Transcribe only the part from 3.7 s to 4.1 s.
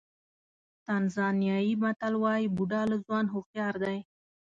دی.